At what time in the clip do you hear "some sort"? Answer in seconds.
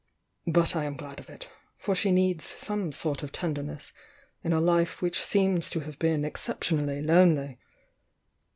2.43-3.21